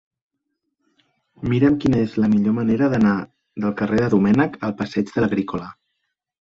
[1.51, 3.13] Mira'm quina és la millor manera d'anar
[3.67, 5.73] del carrer de Domènech al passeig de l'Agrícola.